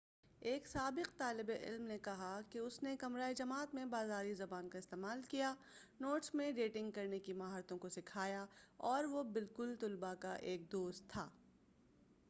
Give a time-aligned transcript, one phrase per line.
[0.41, 4.77] ایک سابق طالب علم نے کہا کہ اُس نے 'کمرۂ جماعت میں بازاری زبان کا
[4.77, 5.53] استعمال کیا،
[5.99, 8.45] نوٹس میں ڈیٹنگ کرنے کی مہارتوں کو سکھایا،
[8.79, 11.29] اور وہ بالکل طلباء کا ایک دوست تھا'۔